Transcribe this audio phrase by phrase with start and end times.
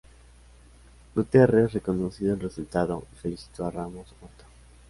[1.13, 4.45] Guterres reconoció el resultado y felicitó a Ramos-Horta.